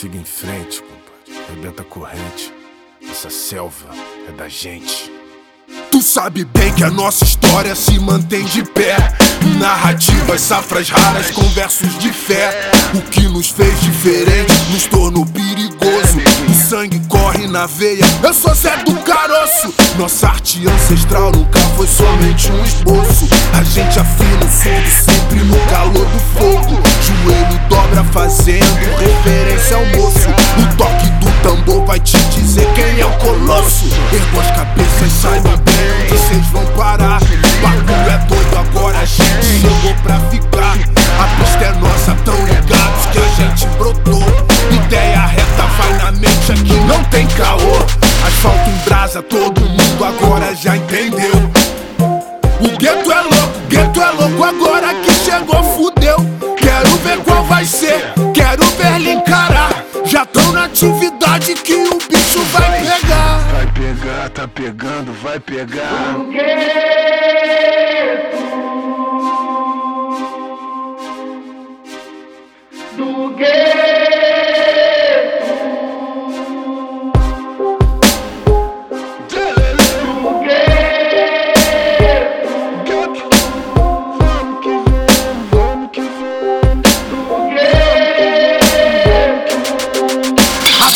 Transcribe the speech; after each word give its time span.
Siga 0.00 0.18
em 0.18 0.24
frente, 0.24 0.82
compadre. 0.82 1.46
Rebenta 1.48 1.82
a 1.82 1.84
corrente. 1.84 2.52
Essa 3.08 3.30
selva 3.30 3.90
é 4.28 4.32
da 4.32 4.48
gente. 4.48 5.08
Tu 5.88 6.02
sabe 6.02 6.44
bem 6.44 6.74
que 6.74 6.82
a 6.82 6.90
nossa 6.90 7.22
história 7.22 7.76
se 7.76 7.96
mantém 8.00 8.44
de 8.44 8.64
pé. 8.64 8.96
Narrativas, 9.60 10.40
safras 10.40 10.88
raras 10.88 11.30
com 11.30 11.42
versos 11.50 11.96
de 12.00 12.12
fé. 12.12 12.72
O 12.92 13.00
que 13.02 13.28
nos 13.28 13.50
fez 13.50 13.80
diferente 13.82 14.52
nos 14.72 14.84
tornou 14.86 15.24
perigoso. 15.26 16.18
O 16.50 16.68
sangue 16.68 17.00
corre 17.08 17.46
na 17.46 17.66
veia, 17.66 18.04
eu 18.20 18.34
sou 18.34 18.52
Zé 18.52 18.76
do 18.78 18.96
Caroço. 19.04 19.72
Nossa 19.96 20.26
arte 20.26 20.66
ancestral 20.66 21.30
nunca 21.30 21.60
foi 21.76 21.86
somente 21.86 22.50
um 22.50 22.64
esboço. 22.64 23.28
A 23.56 23.62
gente 23.62 23.96
afina 24.00 24.44
o 24.44 24.50
surdo 24.50 25.23
no 25.42 25.58
calor 25.70 26.04
do 26.06 26.18
fogo. 26.38 26.82
Joelho 27.02 27.60
dobra 27.68 28.04
fazendo 28.04 28.64
referência 28.98 29.76
ao 29.76 29.86
moço. 29.86 30.28
O 30.28 30.76
toque 30.76 31.06
do 31.20 31.30
tambor 31.42 31.84
vai 31.84 32.00
te 32.00 32.18
dizer 32.28 32.66
quem 32.74 33.00
é 33.00 33.06
o 33.06 33.10
colosso. 33.18 33.86
Ergo 34.12 34.40
as 34.40 34.50
cabeças, 34.56 35.12
saibam 35.20 35.56
bem 35.58 35.74
onde 36.02 36.18
vocês 36.18 36.46
vão 36.48 36.64
parar. 36.76 37.20
O 37.22 37.62
bagulho 37.62 38.10
é 38.10 38.18
doido, 38.26 38.58
agora 38.58 38.98
a 38.98 39.04
gente 39.04 39.60
chegou 39.60 39.94
pra 40.02 40.20
ficar. 40.30 40.76
A 41.18 41.26
pista 41.38 41.64
é 41.64 41.72
nossa, 41.80 42.14
tão 42.24 42.36
ligados 42.44 43.06
que 43.12 43.18
a 43.18 43.28
gente 43.36 43.66
brotou. 43.76 44.22
Ideia 44.70 45.26
reta 45.26 45.62
vai 45.78 45.92
na 45.98 46.12
mente, 46.12 46.52
aqui 46.52 46.74
não 46.86 47.02
tem 47.04 47.26
caô. 47.28 48.04
Asfalto 48.26 48.70
em 48.70 48.88
brasa, 48.88 49.22
todo 49.22 49.60
mundo 49.60 50.04
agora 50.04 50.54
já 50.54 50.76
entendeu. 50.76 51.43
Qual 57.34 57.44
vai 57.44 57.64
ser, 57.64 58.12
quero 58.32 58.64
ver 58.76 58.94
ele 58.94 59.10
encarar. 59.10 59.84
Já 60.04 60.24
tão 60.24 60.52
na 60.52 60.66
atividade 60.66 61.54
que 61.54 61.74
o 61.74 61.98
bicho 62.08 62.40
vai 62.52 62.80
pegar. 62.80 63.38
Vai 63.52 63.66
pegar, 63.72 64.30
tá 64.30 64.46
pegando, 64.46 65.12
vai 65.14 65.40
pegar. 65.40 66.14
do 72.96 73.30
gueto. 73.34 74.03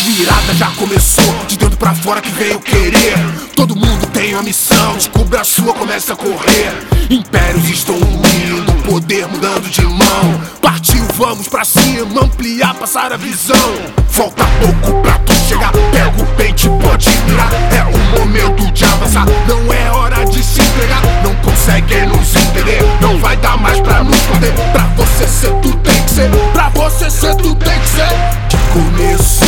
Virada 0.03 0.55
já 0.55 0.71
começou, 0.73 1.35
de 1.47 1.57
dentro 1.57 1.77
pra 1.77 1.95
fora 1.95 2.21
que 2.21 2.31
veio 2.31 2.61
querer. 2.61 3.15
Todo 3.55 3.77
mundo 3.77 4.07
tem 4.09 4.35
uma 4.35 4.43
missão, 4.43 4.95
descubra 4.95 5.41
a 5.41 5.45
sua, 5.45 5.75
começa 5.75 6.13
a 6.13 6.17
correr. 6.17 6.73
Impérios 7.11 7.69
estão 7.69 7.97
unindo, 7.97 8.73
poder 8.85 9.27
mudando 9.29 9.69
de 9.69 9.83
mão. 9.83 10.41
Partiu, 10.61 11.05
vamos 11.15 11.49
pra 11.49 11.65
cima, 11.65 12.23
ampliar, 12.23 12.75
passar 12.75 13.13
a 13.13 13.17
visão. 13.17 13.75
Falta 14.09 14.45
pouco 14.61 15.03
pra 15.03 15.19
tu 15.19 15.33
chegar, 15.49 15.73
pega 15.93 16.23
o 16.23 16.27
pente, 16.37 16.69
pode 16.83 17.09
mirar. 17.27 17.51
É 17.73 17.83
o 17.85 18.21
momento 18.21 18.71
de 18.73 18.85
avançar, 18.85 19.27
não 19.47 19.73
é 19.73 19.91
hora 19.91 20.25
de 20.27 20.43
se 20.43 20.61
entregar. 20.61 21.03
Não 21.25 21.35
conseguem 21.37 22.07
nos 22.07 22.37
entender, 22.37 22.83
não 23.01 23.19
vai 23.19 23.37
dar 23.39 23.57
mais 23.57 23.81
pra 23.81 24.05
nos 24.05 24.21
poder. 24.21 24.53
Pra 24.73 24.85
você 24.97 25.27
ser, 25.27 25.53
tu 25.63 25.73
tem 25.79 26.03
que 26.03 26.11
ser, 26.11 26.31
pra 26.53 26.69
você 26.69 27.11
ser, 27.11 27.35
tu 27.37 27.55
tem 27.55 27.81
que 27.81 27.89
ser. 27.89 28.09
Que 28.49 28.57
começou, 28.73 29.48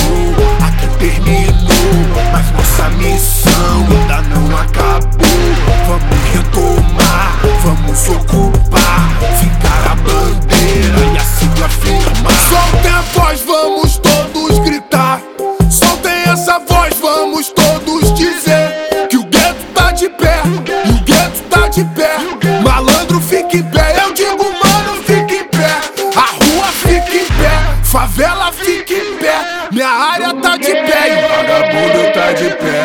de 21.70 21.84
pé. 21.84 22.16
Malandro 22.62 23.20
fica 23.20 23.56
em 23.56 23.62
pé, 23.62 23.94
eu 24.04 24.12
digo 24.12 24.44
mano 24.44 25.02
fica 25.04 25.34
em 25.34 25.44
pé. 25.44 25.80
A 26.16 26.30
rua 26.44 26.66
fica 26.72 27.16
em 27.16 27.26
pé, 27.26 27.84
favela 27.84 28.52
fica 28.52 28.94
em 28.94 29.16
pé. 29.16 29.68
Minha 29.70 29.88
área 29.88 30.34
tá 30.34 30.56
de 30.56 30.72
pé 30.72 31.00
e 31.08 31.28
vagabundo 31.28 32.12
tá 32.12 32.32
de 32.32 32.50
pé. 32.56 32.82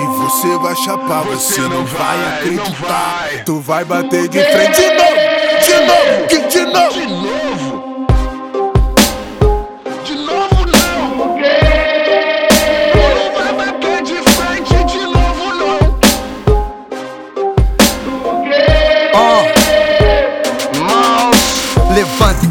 E 0.00 0.06
você 0.18 0.56
vai 0.58 0.76
chapar, 0.76 1.22
você 1.24 1.60
não 1.62 1.84
vai 1.84 2.28
acreditar. 2.28 3.44
Tu 3.44 3.60
vai 3.60 3.84
bater 3.84 4.28
de 4.28 4.40
frente 4.44 4.80
de 4.80 4.94
novo, 4.94 5.16
de 5.64 5.74
novo, 5.86 6.26
que 6.28 6.38
de 6.48 6.64
novo. 6.66 7.47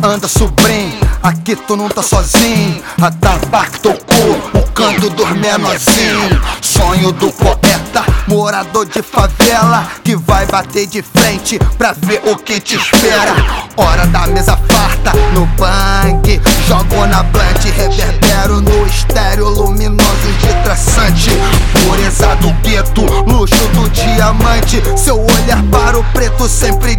Anda, 0.03 0.28
sobrinho. 0.28 1.00
Aqui 1.22 1.56
tu 1.56 1.75
não 1.75 1.90
tá 1.90 2.02
sozinho. 2.02 2.81
A 3.02 3.12
tabaco 3.12 3.80
tocou, 3.80 4.41
o 4.53 4.72
canto 4.72 5.09
dos 5.09 5.30
menorzinhos. 5.31 6.40
Sonho 6.62 7.12
do 7.12 7.31
poeta, 7.31 8.03
morador 8.28 8.86
de 8.86 9.02
favela. 9.02 9.88
Que 10.03 10.16
vai 10.16 10.46
bater 10.46 10.88
de 10.88 11.02
frente 11.02 11.59
pra 11.78 11.94
ver 11.94 12.22
o 12.25 12.36
que 12.36 12.59
te 12.59 12.75
espera. 12.75 13.34
Hora 13.75 14.06
da 14.07 14.28
mesa 14.28 14.57
farta, 14.69 15.13
no 15.34 15.46
bang. 15.57 16.41
Jogo 16.68 17.06
na 17.07 17.24
blunt, 17.24 17.63
reverbero 17.75 18.62
no 18.62 18.88
estéreo 18.88 19.50
luminoso 19.50 20.31
de 20.40 20.63
traçante. 20.63 21.30
Pureza 21.74 22.36
do 22.38 22.52
gueto, 22.62 23.02
luxo 23.25 23.68
do 23.69 23.90
diamante. 23.90 24.81
Seu 24.97 25.19
olhar 25.19 25.63
para 25.72 25.97
o 25.97 26.03
preto 26.06 26.47
sempre 26.47 26.96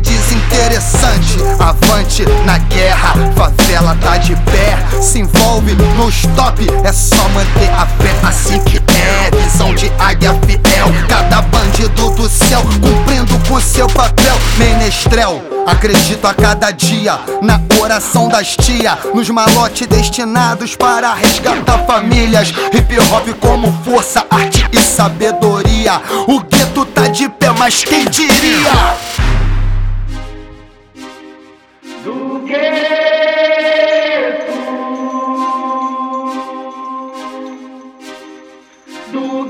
desinteressante. 0.79 1.39
Avante 1.59 2.25
na 2.45 2.59
guerra, 2.59 3.15
favela 3.37 3.97
tá 4.01 4.17
de 4.17 4.35
pé. 4.37 4.79
Se 5.01 5.21
envolve 5.21 5.75
no 5.75 6.09
stop, 6.09 6.67
é 6.85 6.93
só 6.93 7.29
manter 7.31 7.71
a 7.71 7.87
fé 7.87 8.15
assim 8.27 8.61
que 8.61 8.79
é. 8.79 9.31
Visão 9.43 9.75
de 9.75 9.91
águia 9.99 10.35
fiel, 10.47 10.89
cada 11.09 11.43
bandido 11.43 12.11
do 12.11 12.29
céu 12.29 12.63
cumprindo 12.81 13.39
com 13.49 13.61
seu 13.61 13.87
papel. 13.89 14.35
Menestrel, 14.57 15.43
acredito 15.67 16.27
a 16.27 16.35
cada 16.35 16.71
dia 16.71 17.19
na 17.43 17.61
oração 17.81 18.29
das 18.29 18.57
tia, 18.57 18.97
nos 19.15 19.29
malotes 19.31 19.87
destinados 19.87 20.77
para 20.77 21.13
resgatar 21.15 21.79
famílias. 21.87 22.49
Hip 22.73 22.99
hop 23.11 23.29
como 23.41 23.73
força, 23.85 24.25
arte 24.31 24.65
e 24.73 24.79
sabedoria. 24.79 26.01
O 26.27 26.41
gueto 26.41 26.85
tá 26.85 27.09
de 27.09 27.29
pé, 27.29 27.51
mas 27.51 27.85
quem 27.85 28.05
diria? 28.07 28.99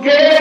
Do 0.08 0.14
gueto. 0.14 0.37